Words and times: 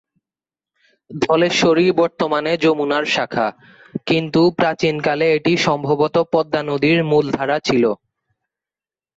ধলেশ্বরী 1.11 1.85
বর্তমানে 1.91 2.51
যমুনার 2.57 3.05
শাখা, 3.05 3.47
কিন্তু 4.07 4.41
প্রাচীন 4.59 4.95
কালে 5.01 5.27
এটি 5.37 5.53
সম্ভবত 5.67 6.15
পদ্মা 6.33 6.61
নদীর 6.69 6.99
মূল 7.03 7.25
ধারা 7.37 7.57
ছিলো। 7.67 7.91